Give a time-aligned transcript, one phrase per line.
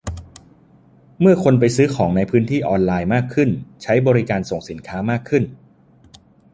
[1.19, 3.49] เมื่อคนไปซื้อของในพื้นที่ออนไลน์มากขึ้น
[3.83, 5.43] ใช้บริการส่งสินค้ามากขึ้น